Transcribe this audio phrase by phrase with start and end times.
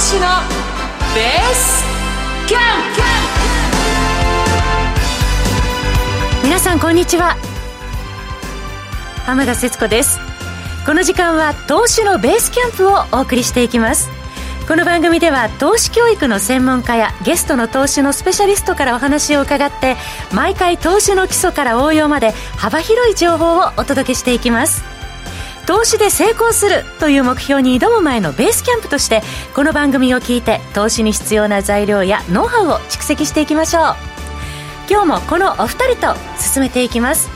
[0.00, 0.20] 投資の
[1.14, 1.84] ベース
[2.48, 2.60] キャン
[6.40, 6.46] プ。
[6.46, 7.36] 皆さんこんにちは。
[9.26, 10.18] 浜田節子です。
[10.86, 14.08] この時間は投資のベースキャンプをお送りしていきます。
[14.66, 19.98] この番組では投資教育の専門家やゲストの投資のスペシャリストからお話を伺って
[20.32, 24.82] 毎回投資の基礎から応用まで幅広い情報をお届けしていきます。
[25.70, 29.22] 投資で成功するという目標に挑む前のベースキャンプとして
[29.54, 33.84] この番組を聞いて投資に必要な材料やノウハウを蓄積していきましょう。
[34.90, 37.30] 今日もこのお二人と進めていきます。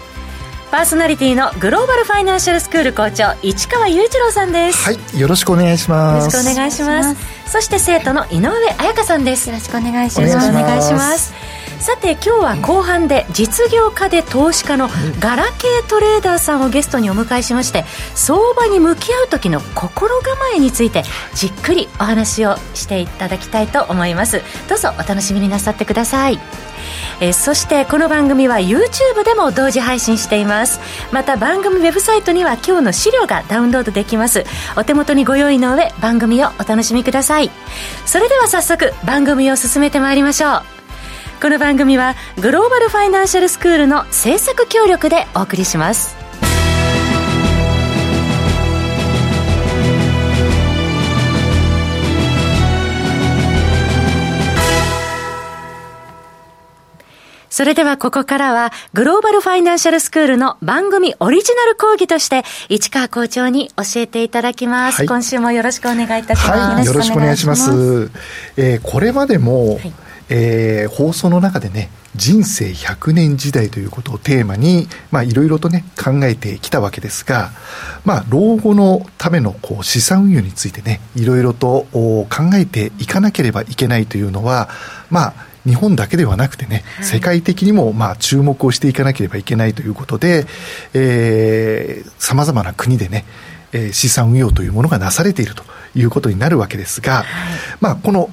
[0.72, 4.82] パーソナリティのグローバルファイナンシャルスクール校長市川雄一郎さんです。
[4.82, 6.36] はいよろしくお願いします。
[6.36, 7.52] よろしくお願いします。
[7.52, 9.48] そして生徒の井上彩香さんです。
[9.48, 10.32] よろしくお願いします。
[10.32, 14.88] よろしくお願いしますさて今日は後半で実業家で投資家の
[15.20, 21.02] ガラケートレーダーさんをゲストにお迎えしまして相場に向き合う時の心構えについて
[21.34, 24.42] じっくりお話をしていただきたいと思います。
[24.68, 26.38] どうぞお楽しみになさってください。
[27.20, 30.80] えー、そしてこの番組は YouTube でも同時配信しています。
[31.12, 34.44] また番組ウェブサイトには今日の資料がダウンロードできます。
[34.76, 37.50] お手元にご用意の上番組をお楽しみください。
[38.06, 40.73] それでは早速番組を進めてまいりましょう
[41.44, 46.16] この番組はグローバルファイナンシャルスクールの制作協力でお送りします
[57.50, 64.96] それではここからは、グローバルファイナンシャルスクールの番組オリジナル講義として、市川校長に教えていただきます。
[64.96, 66.74] はい、今週もよろしくお願いいたします。
[66.74, 68.10] はい、よろしくお願いします。
[68.56, 69.92] えー、これまでも、はい、
[70.28, 77.50] えー、放送の中でね、人生100年時代ということをテーマに、まあ、いろいろとね、考えてきたわけですが、
[78.04, 84.68] まあ、老後のためのこう資産運用についてね、いろいろと考えていかなければいけないというのは、
[85.10, 85.34] まあ、
[85.66, 90.46] 日本だけではなくてね、世界的にもまあ注目をしていかなければいけないということで、
[92.18, 93.24] さまざまな国でね、
[93.72, 95.64] えー、資産運用というものがなされていると
[95.94, 97.26] いうことになるわけですが、はい、
[97.80, 98.30] まあこの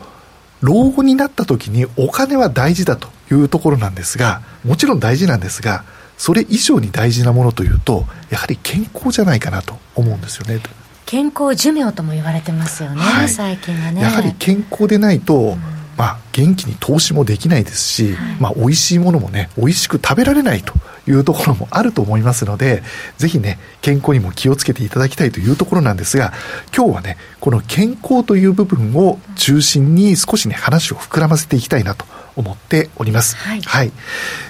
[0.62, 5.84] 老後になった時にお金は大事だというところなんですが、もちろん大事なんですが、
[6.18, 10.62] それ以上に大事なものというと、やはり健康じゃないかなと思うんですよね。
[11.06, 14.02] 健康寿命とも言われてますよね、はい、最近はね。
[14.02, 20.74] やはり健康でないと、うんまあ、元気に投資もできないですし、はい、まあ、美味しいものもね、美味しく食べられないと
[21.08, 22.84] いうところもあると思いますので、
[23.18, 26.34] ぜひね、健康にも気をつけていただきたいというところなんですが、
[26.76, 33.36] 今日はね、この健康という部分を中心に少しね、話を膨らませていきたいなと思っております。
[33.36, 33.62] はい。
[33.62, 33.92] はい、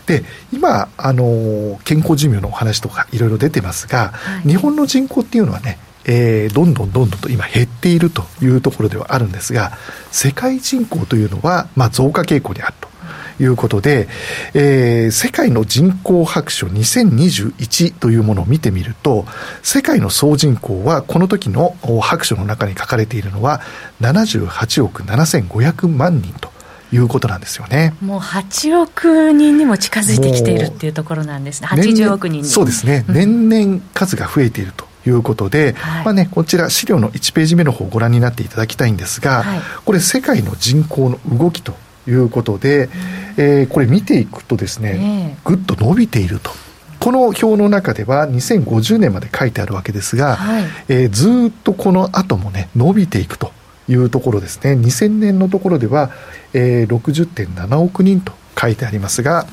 [0.05, 9.71] で、今、あの、健康寿命のお話とかいろいろ出てますが、はい、日本の人口っていうのはね、えー、どんどんどんどんと今減っているというところではあるんですが、
[10.11, 12.91] 世界人口というのは、まあ、増加傾向にあると。
[13.39, 14.07] いうことで、
[14.53, 19.25] えー、世界の人口白書2021というものを見てみると、
[19.63, 23.61] 世界の総人口はこの時の白書の中に書かれているのは
[24.01, 26.51] 78億7500万人と。
[26.93, 27.95] いうことなんですよね。
[28.01, 31.69] もう8億人にも近づいてきているっていうところなんですね。
[31.69, 33.05] 80億人そうですね。
[33.07, 41.73] 年々数が増えているということで、はい、まあね、こちら資料の1ページ目の方をご覧になっていただきたいんですが、はい、これ世界の人口の動きと
[42.07, 42.89] いうことで、
[43.37, 46.51] えー、これ見ていくとですね、ぐっと伸びていると。
[46.99, 53.51] この表の中では2050年まで書いてあるわけですが、はい、えー、ずっとこの後もね、伸びていくと
[53.89, 54.73] いうところですね。
[54.73, 56.11] 2000年のところでは、
[56.53, 59.47] えー、60.7億人と書いてありますが、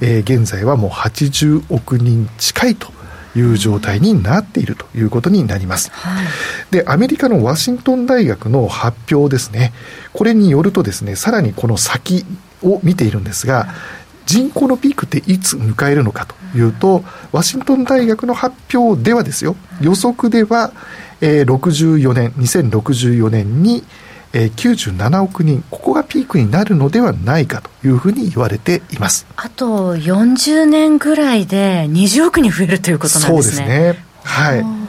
[0.00, 2.91] うん、えー、現在はもう80億人近いと
[3.36, 5.90] いう状態になっているということになります。
[5.92, 6.26] はい、
[6.70, 9.72] で、アメリカのワシントン大学の発表ですね。
[10.12, 12.24] これによるとですね、さらにこの先
[12.62, 13.68] を見ているんですが、
[14.26, 20.72] 人口のピークっていつ迎えるのかというと、ワシントン大学の発表ではですよ、予測では、
[21.20, 23.84] えー、64年、2064年に、
[24.34, 29.26] えー、97億人、ここがピークになるのではないかというふうに言われています。
[29.36, 33.54] あと40年ぐらいで20億人増えるということなんですね。
[33.56, 34.04] そうですね。
[34.24, 34.82] はい。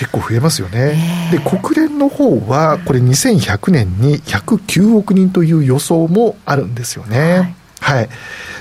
[0.00, 8.08] 結構増えますよね、で国連の方はこれ2100年に109億人という予想もあるんですよね、はい、はい、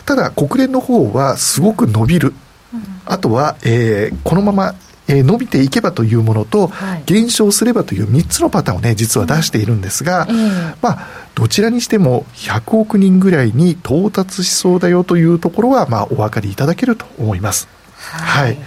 [0.06, 2.34] ただ国連の方はすごく伸びる、
[2.74, 4.76] うん、あとは、えー、このまま
[5.10, 10.50] えー、伸びていけばというものと、はい、減少すればという3つのパターンをね、実は出しているんですが、うん、
[10.82, 17.68] まあ、どちらにしても100億人ぐらいに到達しそうだよというところは、まあ、お分かりいただけると思います。
[17.98, 18.58] はい、はい、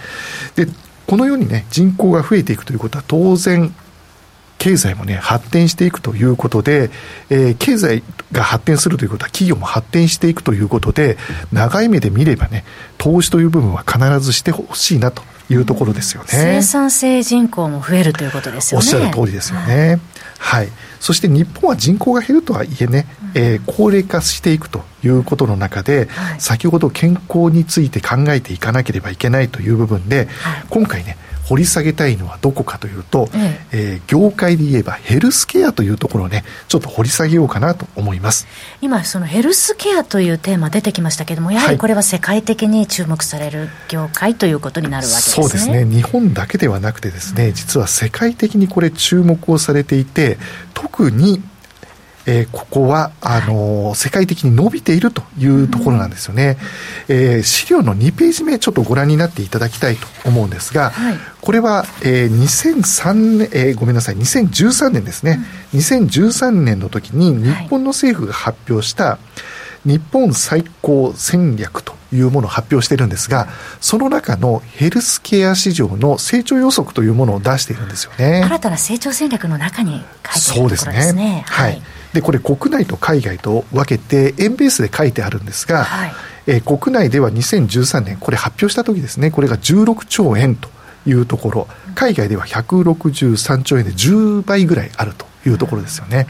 [0.55, 0.67] で
[1.07, 3.73] このようにね、人口が増えていくということは当然、
[4.57, 6.89] 経済もね、発展していくということで、
[7.29, 11.17] えー、経済が発展するということは企業も発展していくということで、
[11.51, 12.63] 長い目で見ればね、
[12.97, 16.29] 投資という部分は必ずしてほしいなというところですよね。
[16.29, 18.85] 生産性人口も増えるということですよね。
[18.85, 19.99] おっしゃる通りですよね。
[20.39, 20.69] はい、はい、
[20.99, 38.47] そして日本は人口が減るとはいえね、えー、高齢化していくということの中で、はい、先ほど健康について考えていかなければいけないという部分で、はい、今回ね、掘り下げたいのはどこかというと、えええー、業界で言えばヘルスケアというところをね、ちょっと掘り下げようかなと思います。
[38.81, 45.43] 今、そのヘルスケアというテーマ出てきましたけれども、やはりこれは世界的に注目される業界ということになるわけですね。
[45.43, 45.85] そうですね。
[45.85, 50.37] 日本だけではなくてですね、実は世界的にこれ注目をされていて、
[50.73, 51.41] 特に
[52.25, 56.57] えー、ここはあのー、世界的に伸びているというところなんですよね、
[57.09, 65.39] うん、えー、資料の2ページ目ちょっとご覧になっていただきたいと思うんですが、はい、これは、えー、2003年、えー、ごめんなさい2013年ですね、
[65.73, 69.19] うん、2013年の時に日本の政府が発表した
[69.85, 73.47] 日本最高戦略というものを発表しているんですが、
[73.81, 78.43] その中のヘルスケア市場の成長予測というものを出しているんですよね。
[78.45, 80.07] 新たな成長戦略の中に書いている
[80.47, 80.93] ところですね。
[80.93, 81.43] そうですね。
[81.47, 81.81] はい、はい
[82.13, 86.13] でこれ国内と海外と分けて円ベースで書いてあるんですが、はい、
[86.47, 89.31] えー、国内では2013年これ発表した時ですね。
[89.31, 90.69] これが16兆円と
[91.05, 91.67] いうところ。
[91.95, 96.27] 海外では163兆円で10倍ぐらいあるというところですよね、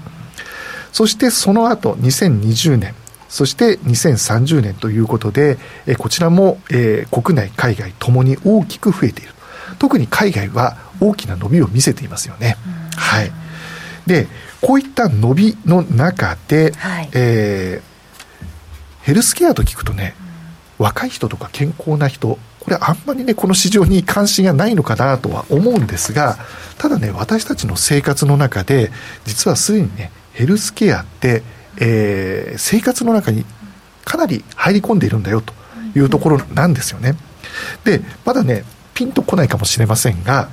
[0.91, 2.93] そしてその後2020年
[3.29, 5.57] そして2030年ということで、
[5.87, 9.33] えこちらも、えー、国内海外ともに大きく増えている
[9.79, 12.57] 特に海外は大きな伸びを見せていますよね、
[12.95, 13.31] はい。
[14.05, 14.27] で
[14.63, 20.15] こういった伸びの中で、はい、えー、ヘルスケアと聞くとね、
[20.79, 26.37] うん、若い人とか健康な人これあんまりねこの市場に関心がないのかなとは思うんですが
[26.77, 28.89] ただね私たちの生活の中で
[29.25, 31.43] 実はすでにねヘルスケアって、
[31.81, 33.45] えー、生活の中に
[34.05, 35.53] かなり入り込んでいるんだよと
[35.93, 37.15] いうところなんですよね。
[37.83, 38.63] でまだね
[38.93, 40.49] ピンとこないかもしれませんが、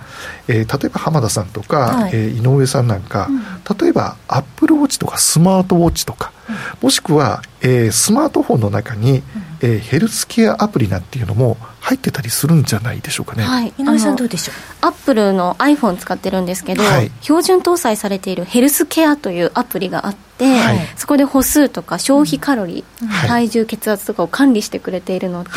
[0.49, 9.23] えー、例えば浜田さんとか、はい、えー、井上さんなんか、うん、例えばアップルウォッチとかスマートウォッチとか、うん、もしくは、えー、スマートフォンの中に、うん、
[9.61, 13.43] えー、ヘルスケアアプリなんていうのも入ってたりするんじゃないでしょうかね。
[13.43, 14.87] はい、井上さんどうでしょう？
[14.87, 25.51] アップルの iPhone 使ってるんですけど、はい、標準搭載されているヘルスケアというアプリがあって、はい、そこで歩数とか消費カロリー、はい、体重血圧とかを管理してくれているので、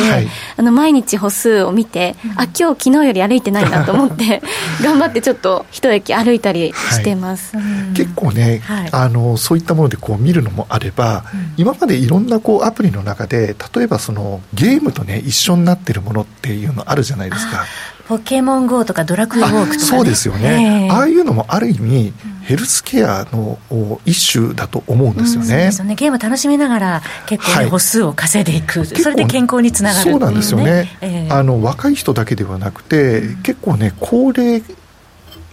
[0.57, 4.41] あの毎日歩数を見て、あ今日昨日より歩いてないなと思って
[4.83, 7.53] 頑張ってちょっと一駅歩いたりしてます、
[7.95, 17.65] 結構ね、あのそういったものでこう見るのもあれば、うん、今までいろんなこうアプリの中で例えばそのゲームとね一緒になってるものっていうのあるじゃないですか。
[18.07, 22.13] ポケモン GO とかドラクエウォークとか、ね、そうですよね、ああいうのもある意味、
[22.43, 23.57] ヘルスケアの
[24.05, 25.45] 一種だと思うんですよね。
[25.45, 25.95] うん、そうですよね。
[25.95, 34.61] ゲーム楽しみながら結構、ね、歩数を稼いでいく、はい、それで健康につながる、ね、そうなんですよね、えー、あの若い人だけではなくて、うん、結構ね高齢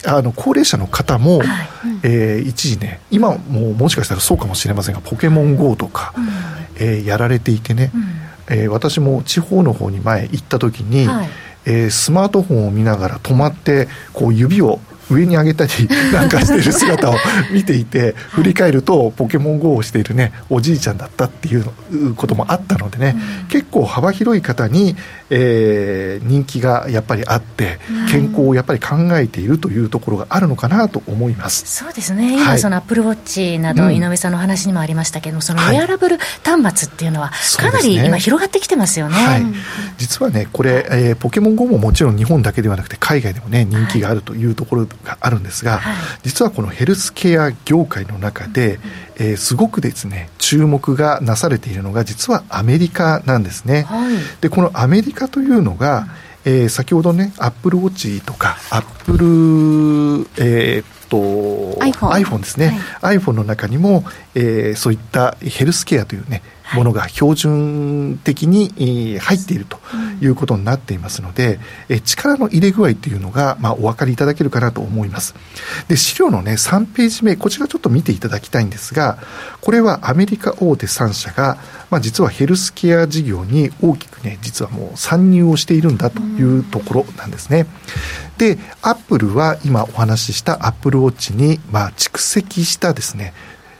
[0.06, 1.47] あの高齢者の方も、はい、
[2.02, 6.29] えー、一時ね今ももしかしたらそうかもしれませんがポケモン GO とか、うん、
[6.76, 7.99] えー、やられていてね、う
[8.55, 11.29] ん、えー、私も地方の方に前行った時に、はい
[11.65, 14.81] えー、スマートフォンを見ながら止まってこう指を
[15.11, 15.73] 上に上げたり
[16.12, 17.14] なんかしている姿を
[17.52, 24.97] 見ていて振り返るとポケモン GO をしているねおじいちゃんだったっていうこともあったのでね、うん、結構幅広い方に、
[25.31, 27.79] えー、人気がやっぱりあって
[28.11, 31.67] 健康をやっぱり考えているというところがあるのかなと思います。
[31.67, 32.35] そうですね。
[32.35, 39.43] 今そのアップルウォッチなど、井上さんの話にもありましたけどもそのウェアラブル端末っていうのはかなり今広がってきてますよね、はい、
[39.99, 48.80] 実はねこれ、えー、ポケモン GO ももちろん日本だけではなくて海外でもね人気があるというところがあるんですが、はい、実はこのヘルスケア業界の中で、
[49.16, 53.83] えー、すごくですね注目がなされているのが実はアメリカなんですね。
[53.83, 56.07] はい、でこのアメリカというのが、
[56.45, 61.19] えー、先ほどねアップルウォッチとかアップル、えー、と
[61.80, 64.04] iPhone, iPhone ですね、はい、iPhone の中にも、
[64.35, 66.42] えー、そういったヘルスケアというね
[66.75, 69.79] ものが標準的に入っていると
[70.21, 71.59] いうことになっていますので、
[72.05, 75.35] 力の入れ具合というのが、まあ、お分かりいただけるかなと思います。
[75.89, 79.19] で、資料のね、3ページ目、こちらちょっと見ていただきたいんですが、
[79.61, 81.59] これはアメリカ大手3社が、
[81.91, 87.67] まあ、実はヘルスケア事業に大きくね、実はもう参入をしているんだというところなんですね。
[88.39, 93.35] で、アップルは今お話ししたアップルウォッチに、まあ、蓄積したですね、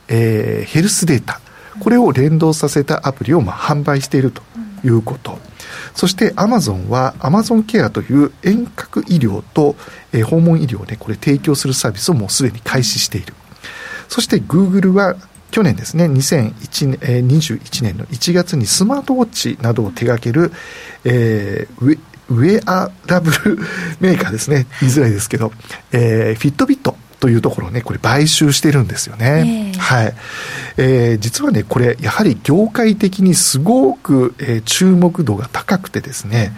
[0.09, 1.41] えー、ヘルスデータ、
[1.81, 4.43] これを連動させたアプリをまあ販売していると
[4.85, 5.39] いうこと。
[5.95, 9.77] そしてアマゾンはアマゾンケアという遠隔医療と、
[10.13, 13.35] え、訪問医療をね、これ提供するサービスをもうすでに開始している。
[14.09, 15.17] そしてグーグルは
[15.51, 20.53] 去年ですね、2021年の1月にスマートウォッチなどを手掛ける、
[21.05, 23.59] えー、ウェアラブル
[23.99, 25.53] メーカーですね、言いづらいですけど、
[25.93, 29.73] えー、フィットビットというところをね、これ買収してるんですよね。
[29.75, 30.15] えー、はい。
[30.79, 36.53] えー、実はね、これ、やはり業界的にすごく、えー、注目度が高くてですね、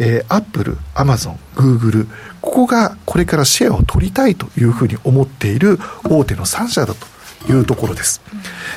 [0.00, 2.08] えー、アップル、アマゾン、グーグル、
[2.40, 8.20] ここがこれからシェアを取りたいというふうに思っている大手の3社だというところです。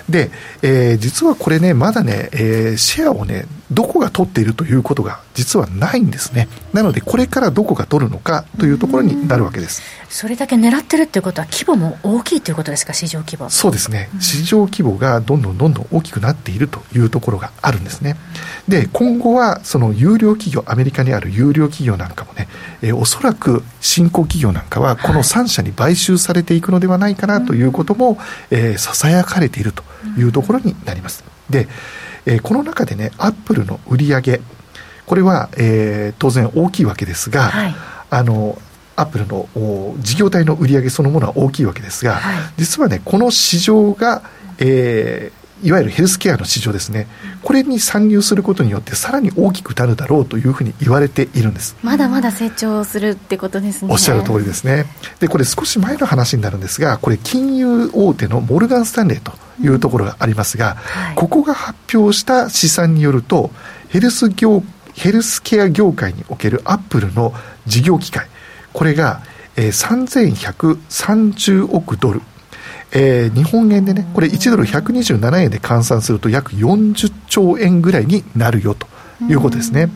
[0.09, 0.29] で、
[0.61, 6.47] えー、実はこれね、まだね、えー、シェアをね、どこが取っているということが実はないんですね。
[6.73, 9.81] なので、これからどこが取るのかというところになるわけです。
[10.09, 13.49] それだけ狙ってるっていうことは、規模も大きいということですか、市場規模。
[13.49, 18.17] そうですね、市場規模がどんどんどんどん大きくなっているというところがあるんですね。
[18.67, 22.49] で、今後は、その有料企業、アメリカにある有料企業なんかもね、
[22.81, 28.17] えー、おそらく新興企業なんかは、この3社に買収されていくのではないかなということも、
[28.49, 29.83] えー、ささやかれていると
[30.17, 31.23] いうところになります。
[31.49, 31.67] で、
[32.25, 34.41] えー、この中でね、アップルの売り上げ、
[35.05, 37.75] これは、えー、当然大きいわけですが、はい、
[38.09, 38.57] あの、
[38.95, 39.47] アップルの
[39.99, 44.21] 事業体の売り上げそのものは大きいわけですが、はい、実はね、この市場が、
[44.59, 47.07] えー、いわゆるヘルスケアの市場ですね、
[47.43, 53.91] これに参入することによって、さらに大きくなるだろうというふうに言われているんですまだまだ成長するってことですね。
[53.91, 54.85] おっしゃる通りですね。
[55.19, 63.51] で、これ、少し前の話になるんですが、これ、金融大手のモルガン・スタンレーというところがありますが、うんはい、ここが発表した試算によると、
[63.89, 64.63] ヘルス業
[64.93, 67.33] ヘルスケア業界におけるアップルの
[67.65, 68.27] 事業機会、
[68.73, 69.21] これが、
[69.55, 70.17] えー、
[70.89, 72.21] 3130億ドル
[72.93, 78.87] えー、日本円でね、これ1ドル127円で換算すると約40兆円ぐらいになるよと
[79.29, 79.89] いうことですね。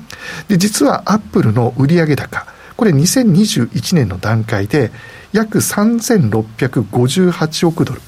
[0.48, 2.46] で、実はアップルの売上高、
[2.78, 4.92] これ2021年の段階で
[5.34, 8.02] 約3658億ドル。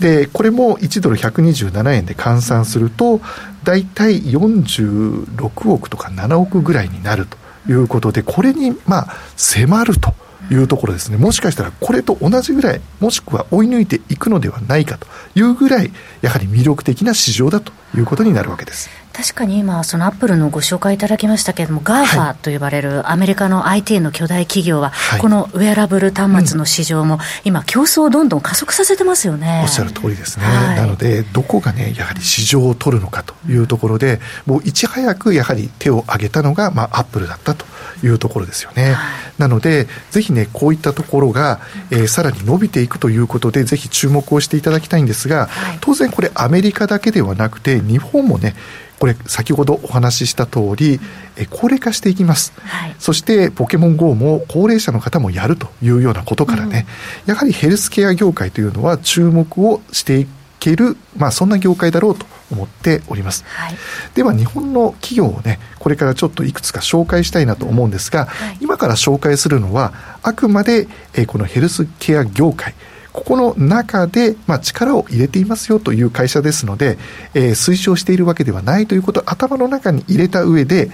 [0.00, 3.20] で、これも1ドル127円で換算すると、
[3.64, 7.36] 大体46億とか7億ぐらいになると
[7.70, 10.14] いうことで、これに、まあ、迫ると。
[10.50, 15.92] いうところですね、もしかしたらこれと同じぐらい、もしくは追い抜いていくのではないかというぐらい、
[16.22, 18.88] やはり魅力的な市場だということになるわけです。
[19.20, 29.60] 確かに今、そのアップルのご紹介いただきましたけれども、 GAFA と呼ばれるアメリカの IT の巨大企業は、はい、このウェアラブル端末の市場も、今、競争をどんどん加速させてますよね。
[29.62, 30.46] おっしゃる通りですね。
[30.46, 37.66] はい、なので、どこがね、やはり市場を取るのかというところで、もういち早くやはり手を挙げたのが、まあ、アップルだったと
[38.02, 38.92] いうところですよね。
[38.92, 38.94] はい、
[39.36, 41.60] なので、ぜひね、こういったところが、
[41.90, 45.50] えー、さらに伸びていくということで、ぜひ注目をしていただきたいんですが、
[45.82, 48.54] 当然これアメリカだけではなくて、日本もね、
[49.00, 51.00] これ先ほどお話しした通り、
[51.36, 56.86] え高齢化していきます、はい、そしてポケモン GO も高齢者の方もやるというようなことからね、
[57.24, 60.26] うん、やはりヘルスケア業界というのは注目をしてい
[60.58, 63.74] ける、まあ、そんな業界だろうと思っております、はい、
[64.14, 72.74] では日本の企業をねこれからちょっといくつか紹介したいなと思うんですが、はい、今から紹介するのはあくまで、えこのヘルスケア業界
[73.12, 76.98] ここの中で、まあ、力を入れていますよという会社ですので、
[77.34, 80.90] えー、推奨しているわけではないということを頭の中に入れた上で、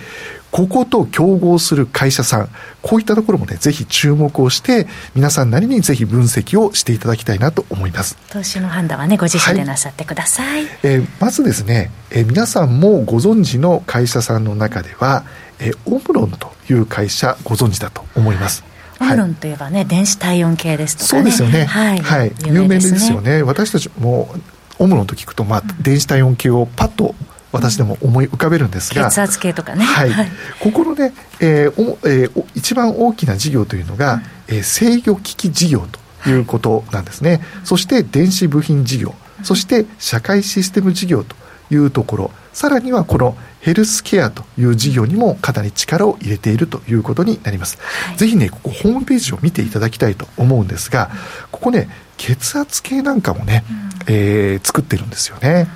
[0.50, 2.48] ここと競合する会社さん、
[2.80, 8.16] こういったところもね、ぜひ注目をして、皆さんなりにぜひ分析をしていただきたいなと思います。
[8.30, 10.62] 投資の判断はね、ご自身でなさってください。
[10.62, 15.24] はい、えー、まずですね、えー、皆さんもご存知の会社さんの中では、
[15.58, 18.64] えー、オムロンという会社ご存知だと思います。
[19.00, 21.64] オムロンといえばね、はい、電子体温計ですとか、ね、そうですよね。
[21.64, 21.98] はい。
[21.98, 23.42] はい、有名ですよね。
[23.42, 24.34] 私たちも
[24.78, 27.14] オムロンと聞くと、まあ、電子体温計をパッと
[27.52, 30.28] 私でも思い浮かべるんですが、血圧計とかね、はい、はい、
[30.60, 35.86] ここのね、えーおえー、一番大きな事業というのが、うん、えー、制御機器事業
[36.22, 41.34] ということなんですね、はい、そして電子部品事業、そして社会システム事業と
[41.70, 51.10] いうところさらにはこのヘルスケアという事業にもかなり力を入れているということになります、はい、ぜひねここホームページを見ていただきたいと思うんですが
[51.52, 53.62] ここね血圧計なんかもね、
[54.08, 55.68] うん、えー、作ってるんですよね。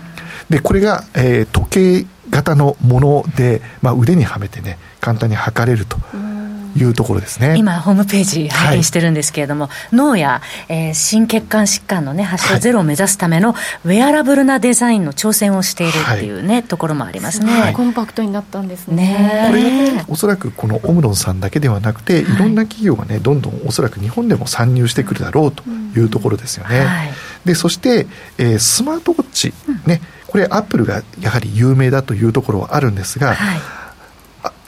[0.48, 5.98] でこれが、えー、時計型のもので、まあ、腕にはめてね簡単に測れると。
[6.14, 6.29] うん
[6.76, 7.54] いうところですね。
[7.56, 19.46] 今、ホームページ拝見してるんですけれども、はい、脳や、えー、心血管疾患の、ね、発症ゼロを目指すための、ウェアラブルなデザインの挑戦をしているっていうね、はい、ところもありますね、はい、コンパクトになったんですね。
[19.48, 19.62] これ、
[19.92, 22.24] ね、おそらくこのオムロンさんだけではなくて、い。
[22.40, 25.62] ろんな企業がね、どんどんおそらく日本でも参入してくるだろうと
[25.96, 27.12] いうところですよね。
[27.44, 28.06] でそして、
[28.38, 29.54] えー、スマートウォッチ、
[29.86, 33.36] ね、これ、アップルがやはり有名だというところはあるんですが、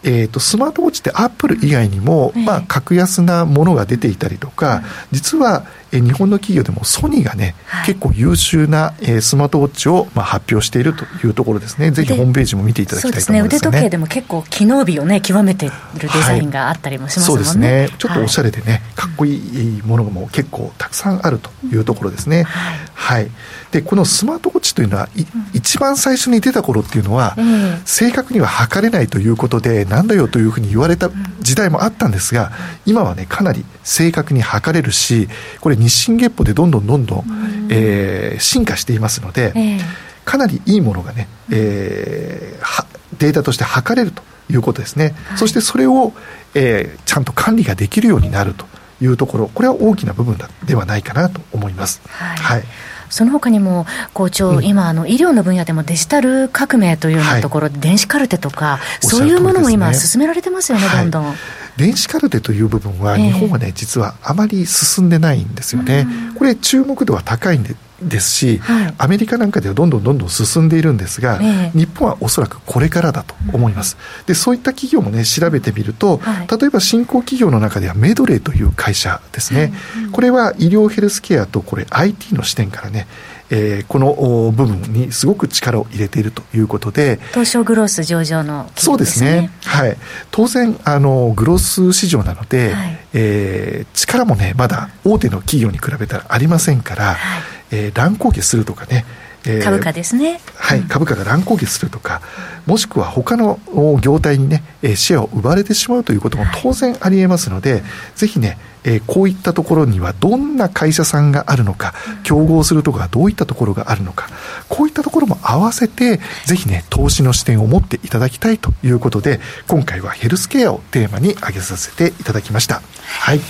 [0.05, 11.91] えーと、スマートウォッチってアップル以外にも、まあ、格安なものが出ていたりとか、実は、え日本の企業でもソニーがね、はい、結構優秀な、えー、スマートウォッチを、まあ、発表しているというところですね。
[11.91, 13.71] ぜひホームページも見ていただきたいと思います、ね、そうですね。
[13.71, 17.97] 腕時計でも結構機能美をね極めてるデザインがあったりもしますもんね、はい、そうですね。
[17.99, 23.31] ちょっとおしゃれでね、かっこいいものも結構たくさんあるというところですね、はい、はい、
[23.71, 32.51] でこのスマートウォッチというのは、うん、一番最初に出た頃っていうのは、うん、正確には測れないということでなんだよというふうに言われた時代もあったんですが、
[32.87, 35.29] 今はねかなり正確に測れるし
[35.61, 37.25] これ日進月歩でどんどんどんどん、
[37.71, 39.81] えー、進化していますので、えー、
[40.25, 42.87] かなりいいものがね、えー、
[43.19, 46.15] データとして測れるということですね、はい、そしてそれを、
[46.55, 48.65] えー、ちゃんと管理ができるようになると
[49.03, 52.01] いうところこれは大きな部分ではないかなと思います。
[52.09, 52.65] はい、はい
[53.13, 61.35] その他にも校長、うん、今あの医療の分野でもデジタル革命というようなところ、はい、電子カルテとか、そういうものも今進められてますよね、どんどん。
[61.77, 66.07] 電子カルテという部分は、日本はね、実はあまり進んでないんですよね。
[66.39, 67.75] これ、注目度は高いんで
[68.09, 73.97] ですし、はい、アメリカなんかではどんどんどんどん進んでいるんですが、えー、日本はおそらくこれからだと思います。
[74.27, 79.73] で、そういった企業もね、調べてみると、はい、例えば新興企業の中ではメドレーという会社ですね。
[80.13, 83.07] これは医療ヘルスケアとこれ IT の視点からね、
[83.55, 89.97] えー、この部分にすごく力を入れているということで東証グロース上場の、ね、そうですね、はい、
[90.31, 99.05] 当然あのグロース市場なので、はい、えー、力もねまだ大手の企業に比べたらありませんから、はい、えー、乱高下するとかね
[99.45, 102.23] えー、株価ですね、はい、株価が乱高下するとか、
[102.67, 103.59] もしくは他の
[104.01, 104.63] 業態にね、
[104.95, 107.83] シェアを奪われてしまうということも当然ありえますので、
[108.15, 114.29] ぜひね、えー、こういったところにはどんな会社さんがあるのか、競合するところはどういったところがあるのか、
[114.69, 122.83] こういったところも合わせて、ぜひね、投資の視点を持っていただきたいということで、今回はヘルスケアをテーマに挙げさせていただきました。
[123.21, 123.41] はい。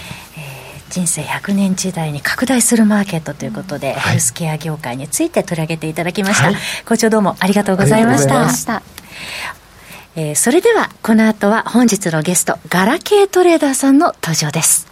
[0.92, 6.54] 人生100年時代に拡大するマーケットということで、はい、ヘルスケア業界について取り上げていただきました、はい、
[6.86, 8.26] 校長どうもありがとうございまし
[8.66, 8.82] た。
[10.14, 14.91] えー、それではこの後は本日のゲストガラケートレーダーさんの登場です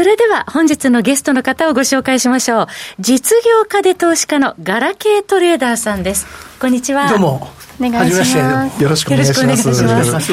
[0.00, 2.66] それでは本日のゲストの方をご紹介しましょう。
[3.00, 6.24] 実業家で投資家のガラケートレーダーさんです。
[6.58, 7.10] こんにちは。
[7.10, 7.48] どうも。
[7.78, 8.82] お願いします。
[8.82, 9.42] よろしくお願いします。
[9.42, 10.32] よろしくお願いします。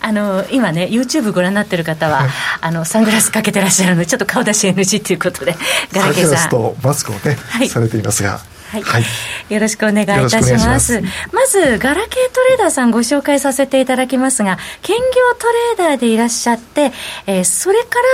[0.00, 2.30] あの今ね YouTube ご覧になってる方は、はい、
[2.62, 5.54] あのサングラスかけてらっしゃるのでちょっと顔出し NG ということで
[5.92, 8.40] ガラケーさんとマスクをね、はい、されていますが
[8.72, 9.04] はい、はい、
[9.52, 11.02] よろしくお願いいたします。
[11.30, 15.02] まずガラケートレーダーさんご紹介させていただきますが兼業
[15.38, 16.92] トレーダーでいらっしゃって、
[17.26, 18.04] えー、それから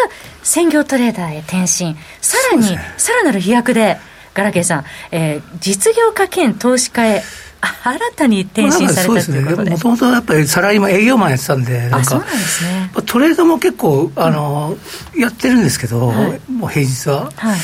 [0.42, 1.96] 専業トレーダーへ転身。
[2.20, 3.98] さらに、ね、さらなる飛躍で
[4.34, 7.22] ガラケーさん、えー、実業家兼投資家へ
[7.60, 9.70] 新たに転身されたということで。
[9.70, 12.24] もともとやっぱりサラリーマン営業マンやってたんでなんか、ね、
[13.06, 14.76] トレードも結構あの、
[15.14, 17.58] うん、やってるんですけど、はい、もう平日は、はい、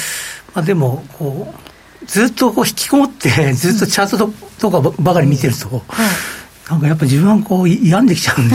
[0.55, 1.64] まあ、でもこう
[2.07, 5.83] ずっとこう引きこもってずっとチャートとかばかり見てると、
[6.71, 8.55] なんかやっぱ自分はこう病んできちゃうんで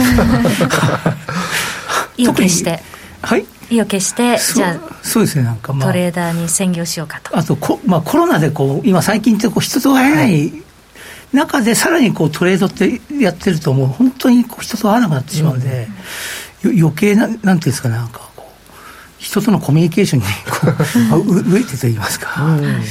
[2.16, 2.80] 意を決して。
[3.22, 3.46] はい？
[3.70, 7.36] 意を決してじゃあそうですねなんか、まあ、トレーダーに専業しようかと。
[7.36, 10.52] あとこ、まあ、コロナでこう今最近ってこう人と会えない
[11.32, 15.86] 中でさらにこうトレードってやってるともう本当にこう人と会わなくなってしまうんで、
[16.64, 18.52] うん、余計ななんていうんですかねなんかこう
[19.18, 22.82] 人とのコミュニケーションにこう 飢えてと言いますか、うん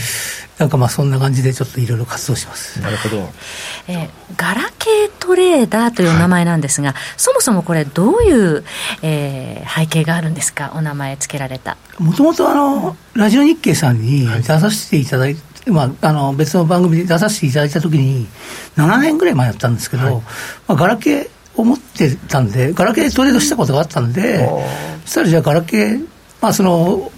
[0.59, 2.81] なんかまあそんな感じでちょっといろいろ活動します。
[2.81, 3.29] なるほど。
[3.87, 8.65] えー、ガラケートレーダーという名前なんですが、はい、そもそもこれどういう、
[9.01, 11.77] えー、背景があるんですか、お名前つけられた。
[11.97, 15.41] もともとあの、ラジオ日経さんに出させていただいて、
[15.71, 18.27] はい、まあ、あの別の番組で出させていただいたときに、
[18.75, 20.21] 7年ぐらい前やったんですけど、はい、ま
[20.67, 24.45] あ、ガラケーを持ってたんで、ガラケートレードしたことがあったんで、
[25.05, 26.07] そしたらじゃあガラケー、
[26.41, 27.11] まあその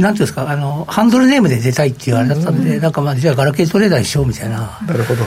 [0.00, 4.78] なんていうんですかあのハンドルネームで出たいっていうあれだったんで、うん、なんかまあじゃあガラケートレーダーにしようみたいな。
[4.86, 5.24] なるほど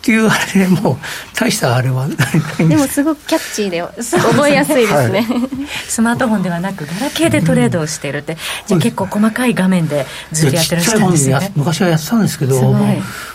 [0.00, 0.96] っていうあれでもう
[1.34, 2.08] 大したあれは
[2.56, 11.52] でもすごくキャッチーで覚えやすいですね、はい、スマートフォンではなくガラケーでトレードをしてるって、うん、じゃあ結構細かい画面でずっとやってらっしゃるんですね。
[11.54, 12.72] 昔はやってたんですけど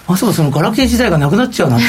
[0.07, 1.85] まさかそのガラケー時代がなくなっちゃうなんて、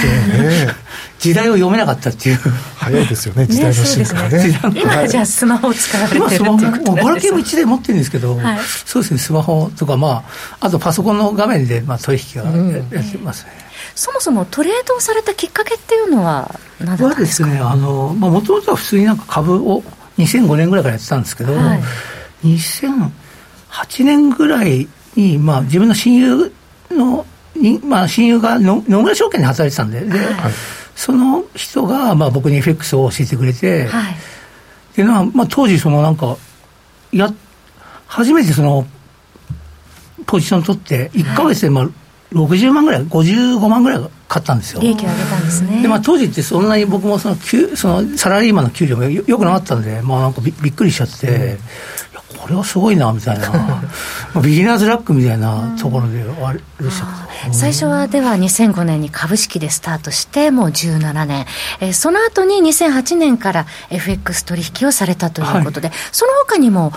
[1.20, 2.38] 時代を読めなかったっていう。
[2.76, 4.48] 早いですよね時代の進化ね。
[4.48, 4.60] ね。
[4.74, 10.24] 今じゃあスマホを使われてるっていうことなんですガラケーも1台持ってるんですけど、はい、そうですねスマホとかま
[10.60, 12.48] ああとパソコンの画面でまあ取引は
[12.92, 13.50] やってますね、
[13.96, 17.48] そもそもトレードをされたきっかけっていうのは何だったんですか？
[17.48, 19.82] はですね、あの、まあ、もともとは普通になんか株を
[20.18, 21.80] 2005年ぐらいからやってたんですけど、はい、
[22.44, 23.10] 2008
[24.04, 26.52] 年ぐらいに、まあ、自分の親友
[26.90, 27.26] の、
[27.84, 30.52] まあ、親友が野村証券で働いてたんで、で、はい、
[30.94, 34.16] その人が、まあ、僕に FX を教えてくれて、はい、っ
[34.94, 36.36] ていうのは、まあ、当時、そのなんか、
[37.12, 37.32] や、
[38.06, 38.86] 初めてその、
[40.26, 41.88] ポジション取って、1か月で、まあ、
[42.32, 44.80] 60万ぐらい、55万ぐらい買ったんですよ。
[44.80, 45.82] 利益を上げたんですね。
[45.82, 47.36] で、まあ当時ってそんなに僕もその、
[47.76, 51.58] そのサラリーマンの給料もよくなかったんで、まあなんかびびっくりしちゃって、うん
[52.46, 53.82] これはすごいなみたいな。
[54.40, 57.06] ビギナーズラックみたいなところであれでした
[57.42, 61.46] けど最初はでは2005年に株式でスタートしてもう17年、
[61.80, 66.92] えー、その後に2008年から FX 取引をされたということで、はい、その他にも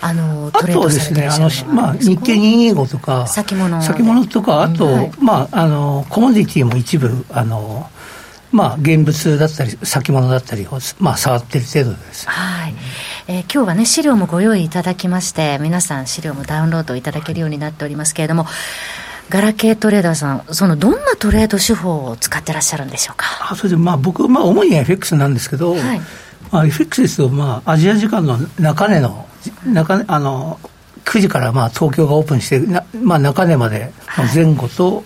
[0.00, 7.88] あのトレードされてらっしゃるですねあの、まあ、日経225とか先物先物とかあと、はい、まああのコモディティも一部あの
[8.50, 12.26] まあ、現物だったり先物だったりを、まあ、触ってる程度です。
[12.28, 12.74] はい
[13.30, 18.46] えー、今日はね、資料もご用意いただきまして、皆さん資料もダウンロードいただけるようになっておりますけれども、
[19.28, 23.26] ガラケートレーダーさん、そのどんなトレード手法を使ってらっしゃるんでしょうか？
[23.50, 26.00] あそれで、まあ、僕、まあ、主に FX なんですけど、はい、
[26.50, 29.28] まあ、FX ですと、まあ、アジア時間の中根の、
[29.66, 30.58] 中根、あの、
[31.04, 35.04] 9時からまあ東京がオープンして、なまあ、中根までの前後と、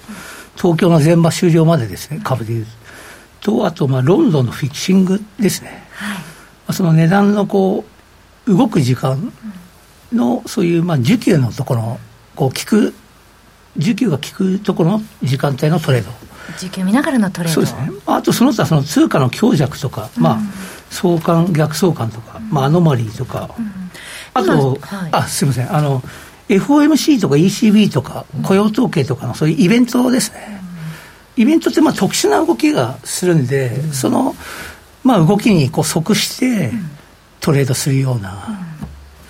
[0.55, 2.67] 東京の前場終了までですね、株でいう
[3.41, 5.83] と、あと、まあ、ロンドンのフィクシングですね。
[5.97, 7.92] はい、その値段のこう、
[8.47, 9.33] 動く時間
[10.13, 11.99] のそういうまあ需給のところ
[12.35, 12.95] こう聞く
[13.79, 16.11] 需給が効くところの時間帯のトレード。
[16.59, 17.55] 需給見ながらのトレード。
[17.55, 17.91] そうですね。
[18.07, 20.39] あとその他その通貨の強弱とか、うん、まあ
[20.91, 23.91] 相関逆相関とか、うん、まあアノマリーとか、うん、
[24.35, 25.75] あと、はい、あすみません。
[25.75, 26.03] あの
[26.49, 30.61] FOMC とか ECB とか雇用統計とかのそういうイベントですね、
[31.37, 34.35] イベントってまあ特殊な動きがするんで、その
[35.05, 36.73] まあ動きにこう即して、
[37.43, 38.49] トレードするような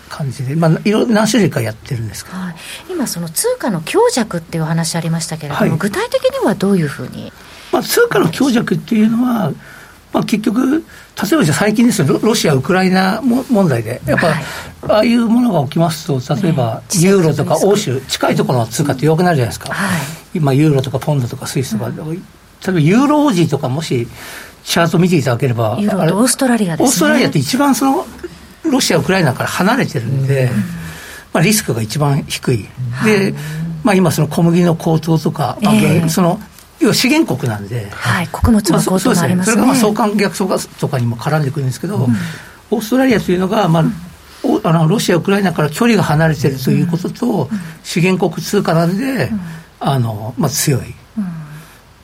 [0.09, 2.55] 感じで、まあ、いろ何種類かやってるんですけど、はい、
[2.91, 7.33] 今、その通貨の強弱っていう話ありましたけれども、はい、具体的にはどういうふうに、
[7.73, 9.53] まあ、通貨の強弱っていうのは、
[10.13, 10.79] まあ、結局、例
[11.33, 14.45] えばじゃ最近ですよ、ロシア・ウクライナ問題で、やっぱ、はい、
[14.89, 20.01] ああいうものが起きますと、例えば、ユーロとか欧州、近いところの通貨って弱くなるじゃないですか、はい、
[20.35, 22.21] 今、ユーロとかポンドとかスイスとか、うん、例
[22.69, 24.07] えばユーロ王子とか、もし
[24.65, 28.07] チャート見ていただければ、ユーロとオーストラリアです、ね、オーストラリアって一番その
[28.65, 30.51] ロシア、ウクライナから離れてるんで、
[31.33, 32.69] まあ、リスクが一番低い、
[33.05, 33.35] で、
[33.83, 36.41] まあ、今、その小麦の高騰とか、まあ、えー、その
[36.83, 42.15] 要は資源国なんで、はい、穀物の高騰もありますね、それがまあ相関逆相関とかにも絡んでくるんですけど、うん、
[42.71, 43.85] オーストラリアというのが、まあ、
[44.65, 49.41] あのロシア、ウクライナから距離が離れてるということと、うん、資源国通貨なんで、うん、
[49.79, 50.95] あのまあ、強い、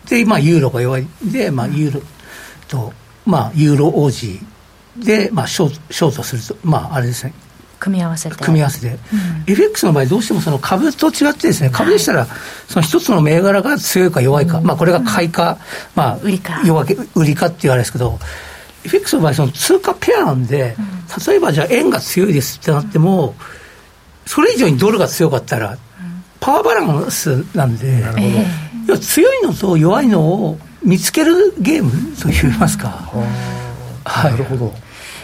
[0.09, 1.03] で、まあ、ユーロが弱い。
[1.03, 2.03] んで、まあ、ユーロ
[2.68, 2.92] と、
[3.26, 4.38] まあ、ユーロ王子
[4.96, 7.33] で、まあ、ショーショートすると、まあ、あれですね。
[7.78, 8.37] 組み合わせて。
[8.37, 8.88] 組み合わせて。
[8.88, 8.98] うん、
[9.46, 12.26] FX の場合、どうしてもその株と違ってですね、株でしたら、
[12.68, 15.59] その一つの銘柄が強いか弱いか、うん、まあ、これが買いか、
[15.94, 16.61] まあ、売りか。
[16.64, 18.18] 弱売りかって言われですけど、
[18.85, 20.76] FX の場合、その通貨ペアなんで、
[21.26, 23.35] 例えばじゃあ円が強いですってなっても、
[24.26, 25.78] それ以上にドルが強かったら、
[26.40, 28.04] パワーバランスなんで、
[28.87, 32.88] 要は強いのと弱いのを見つけるゲームといいますか。
[34.05, 34.75] はい、なるほど。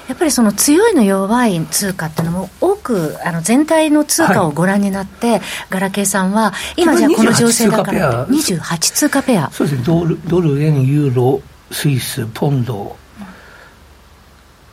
[0.09, 5.41] やっぱりその強いの弱い通貨っていうのも多くあの全体の通貨をご覧になって、はい、
[5.71, 9.51] ガラケーさんは今じゃあこの情勢だから28通貨ペア。
[9.51, 9.85] そうですね。
[9.85, 11.41] ドルドル円ユーロ
[11.71, 12.97] スイスポンド。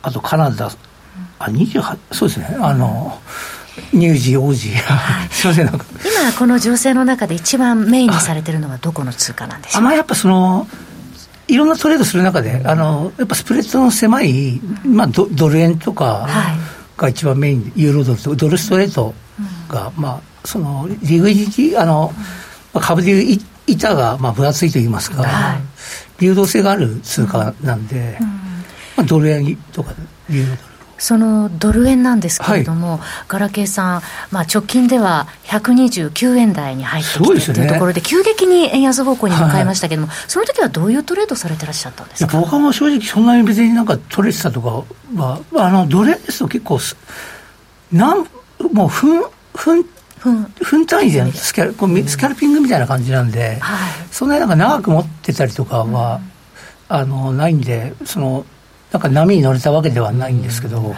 [0.02, 0.70] あとカナダ。
[1.38, 2.56] あ28そうですね。
[2.60, 3.18] あの、
[3.92, 5.84] 乳児、王子、はい、 すみません、なんか。
[6.04, 10.66] 今、この情勢の中で一番メインにされてるのはどこの通貨なんでしょうあまあ、やっぱその、
[11.48, 16.28] いろんなトレードする中で、あのやっぱスプレッドの狭い、まあ、ドドル円とか
[16.96, 19.14] が一番メインで、ユーロドルとドルストレート
[19.68, 22.12] が、まあ、そのリグイディティ、あの、
[22.80, 25.60] 株でいう板がまあ分厚いといいますか、はい、
[26.20, 28.16] 流動性がある通貨なんで、
[28.96, 29.92] まあ、ドル円とか
[30.30, 30.71] ユーロドル。
[31.02, 42.38] そのドル円なんですけれども、はい、ガラケーさん、まあ、直近では129円台に入ってきてというところで、急激に円安方向に向かいましたけれども、はい、その時はどういうトレードされてらっしゃったんですか？
[42.40, 44.84] 僕はもう正直、そんなに別になんかトレードしたとか
[45.16, 46.78] は、あのドル円ですと結構
[47.90, 48.24] なん
[48.72, 49.84] もう分分
[50.60, 56.20] 分単位でスキャルこうスキャルピングみたいな感じなんで、はい、そんなになんか長く持ってたりとかは、
[56.88, 58.46] うん、あのないんでその
[58.92, 60.92] なんか波に乗れたわけではないんですけど、はい、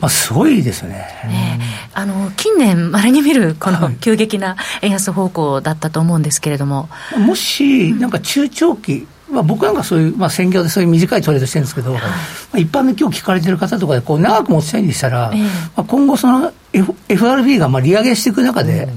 [0.00, 1.06] まあ、すごいですね。
[1.24, 1.60] ね
[1.94, 12.08] あの近年、まれに見るこの急激な円安方向だったと思うんですけれども、はい、もし、なんか中長期、まあ、僕なんかそういう、まあ、専業でそういう短いトレードしてるんですけど、はい、ま
[12.54, 18.88] あ、一般で今日聞かれてる方とかでこう長く持ちたいんでしたら、えー、まあ、今後その、F、FRB がまあ利上げしていく中で、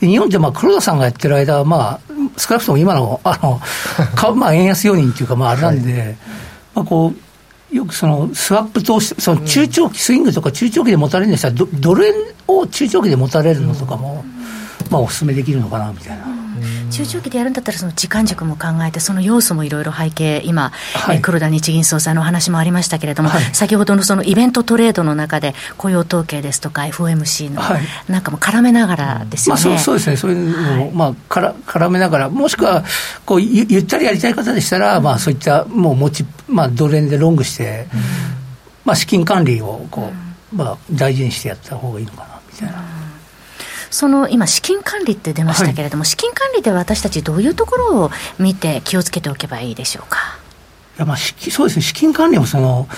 [0.00, 2.00] うん、日本ってまあ黒田さんがやってる間は、まあ、
[2.36, 3.60] 少なくとも今のあの
[4.34, 6.16] まあ円安要因っていうか、まあ、あれなんで、はい、
[6.74, 7.18] まあ、こう
[7.72, 12.14] よくそのスワップ投資、その中長期、スイングとか中長期で持たれるんでしたら、ドル円
[12.46, 14.24] を中長期で持たれるのとかも、
[14.90, 16.33] まあ、お勧めできるのかなみたいな。
[16.90, 27.62] 中長期でやるんだったら、その時間軸も考えて、その要素もいろいろ背景、今、はい、黒田日銀総裁のお話もありましたけれども、はい、先ほどのそのイベントトレードの中で、雇用統計ですとか、FOMC の
[28.08, 32.84] なんかも絡めながらですよね、まあ、そうそうですね、そういうのも、まあ、から絡めながら、もしくは
[33.24, 37.86] こうゆゆったりやりたい方でしたら、まあ、そういったもう持ち、まあ、ドル円でロングして、
[38.84, 40.12] まあ、資金管理をこ
[40.52, 43.03] う、まあ、大事にしてやった方がいいのかなみたいな。
[43.94, 50.18] その今、資金管理って出ましたけれども、はい、資金管理で私たち、どういうところを見て、気をつけておけばいいでしょうか？
[50.96, 52.88] いやまあ、そうですね、資金管理もその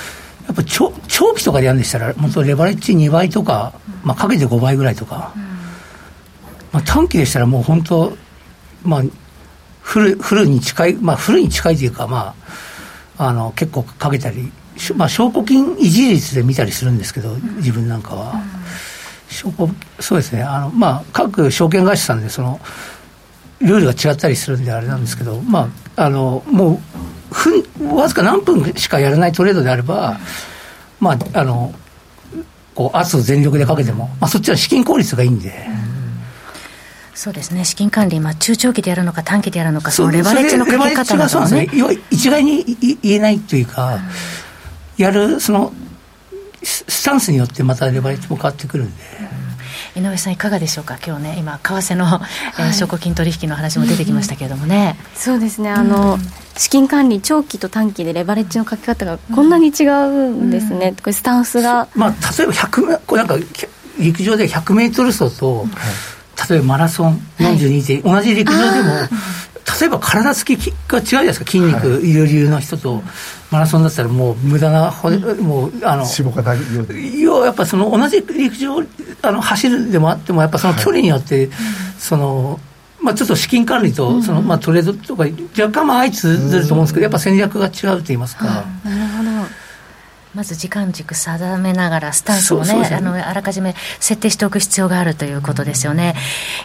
[0.47, 5.43] やっぱ長長期とかでやるんでしたら、本当、レバレッジ2倍とか、まあ、かけて5倍ぐらいとか、うん、
[6.73, 8.17] まあ、短期でしたらもう本当、
[8.83, 9.03] まあ、
[9.83, 12.35] フルフルに近い、まあ、フルに近いというか、ま
[13.19, 14.51] あ、あの結構かけたり、
[14.95, 18.41] まあ、証拠金維持率で見たりするんですけど、自分なんかは。
[20.01, 22.61] そうですねあの、まあ、各証券会社さんでその
[23.61, 26.81] ルールが違ったりするんであれなんですけど、まあ、あのも
[27.31, 30.18] うふんわずか何分しかやらないトレードであれば、
[31.01, 31.75] まあ、あの
[32.75, 35.53] こう圧を全力でかけても、まあ、そっちは資金効率がいいんで。
[37.14, 41.66] そうですね、資金管理、まあ、中長期でやるのか、短期でやるのか、そのレバレッジのかけ方などもね。
[41.66, 42.62] ね一概に
[43.03, 45.72] 言えないというか、うん、やるその
[46.62, 49.03] スタンスによってまたレバレッジも変わってくるんで。
[49.97, 52.21] 井上さん、いかがでしょうか、今日ね、今、為替の、はい、
[52.59, 54.99] えー、証拠金取引の話も出てきましたけれどもね。
[55.15, 55.71] うん、そうですね。
[55.71, 56.21] あの、うん、
[56.59, 61.89] 資金管理、長期と短期でレバレッジの書き方がこんなに違うんですね、うん、これスタンスが。
[61.95, 63.47] まあ、例えば100これなんか
[63.99, 65.67] 陸上で100メートル走と、
[66.51, 68.91] 例えばマラソン42で、はい、同じ陸上でも、
[69.81, 70.57] 例えば体つき
[70.89, 72.13] が違うじゃないですか、筋肉い。
[72.13, 73.03] る理由の人と、
[73.51, 76.85] マラソンだったらもう無駄な骨、うん、もうあの脂肪がないよ
[77.21, 78.83] 要はやっぱその同じ陸上
[79.23, 81.51] あの走るでもあっても、やっぱその距離によって、はい、
[81.99, 82.61] その
[83.03, 85.25] まあ、ちょっと資金管理とその、まあ、トレードとか、
[85.57, 88.65] 若干まあ相通ずると思うんですけど、やっぱ戦略が違うと言いますか。
[90.37, 96.14] まず時間軸定めながら、スタンスをね、あのあらかじめ設定しておく必要があるということですよね。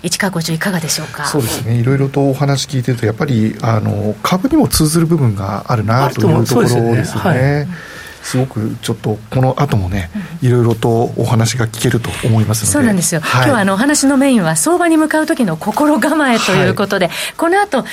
[0.03, 1.25] 市川校長いかがでしょうか？
[1.25, 1.75] そうですね。
[1.75, 7.67] いろいろとお話聞いてると、やっぱりあの株にも通ずる部分があるなというところですよね。
[8.23, 10.10] すごくちょっとこの後もね、
[10.41, 12.71] いろいろとお話が聞けると思いますので。
[12.71, 17.84] そうなんですよ、はい、今日はあのお話のメインは相場に向かう時の心構えということで、はい、この後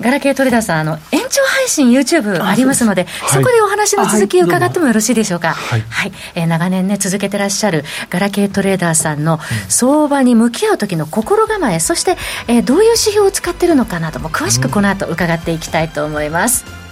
[0.00, 5.52] ガラケートレーダーさんあの延長配信 YouTube ありますのでそこでお話の続きを伺ってもよろしいでしょうか？
[5.52, 12.16] はい、はい、えー、長年ね続けてらっしゃるガラケートレーダーさんの相場に向き合う時の心構えそして、
[12.48, 16.83] えー、どういう指標を使っているのかなども詳しくこの後伺っていきたいと思います、うん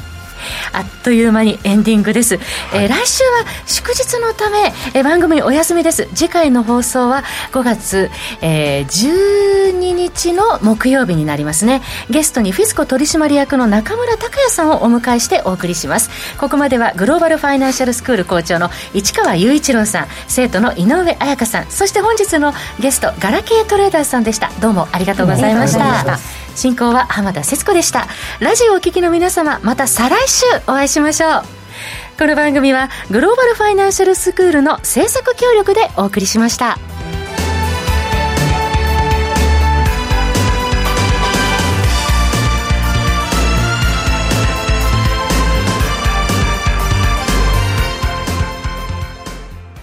[0.72, 2.42] あっという間にエンディングです、は
[2.80, 6.08] い、えー、来週は祝日のため、えー、番組お休みです。
[6.14, 11.82] 次回の放送は5月、えー、12日の木曜日になりますね。
[12.10, 16.10] ゲストにフィスコ取締役の中村拓也さんをお迎えしてお送りします。
[16.38, 24.50] ここまではグローバルファイナンシャルスクール校長の市川雄一郎さん生徒の井上彩香さんそして本日のゲストガラケートレーダーさんでした。
[24.60, 28.06] どうもありがとうございました、進行は浜田節子でした
[28.40, 31.62] ラジオをお聞きの皆様また再来週お会いしましょう
[32.18, 36.78] この番組はグローバルファイナンシャルスクールの制作協力でお送りしました。